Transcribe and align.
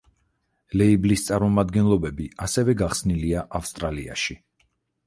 ლეიბლის 0.81 1.25
წარმომადგენლობები 1.27 2.27
ასევე 2.47 2.77
გახსნილია 2.81 3.47
ავსტრალიაში. 3.63 4.43